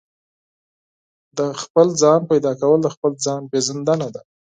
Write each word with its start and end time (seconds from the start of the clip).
د 1.37 1.39
خپل 1.61 1.87
ځان 2.01 2.21
پيدا 2.31 2.51
کول 2.61 2.79
د 2.83 2.87
خپل 2.95 3.11
ځان 3.25 3.41
پېژندنه 3.51 4.07
ده. 4.15 4.21